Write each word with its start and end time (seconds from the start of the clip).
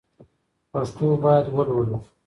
پښتو 0.71 1.07
باید 1.23 1.45
ولولو 1.55 1.97